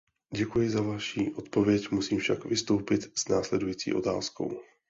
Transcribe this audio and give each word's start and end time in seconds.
Děkuji 0.35 0.69
za 0.69 0.81
vaši 0.81 1.33
odpověď, 1.35 1.91
musím 1.91 2.19
však 2.19 2.45
vystoupit 2.45 3.17
s 3.19 3.27
následující 3.27 3.93
otázkou. 3.93 4.61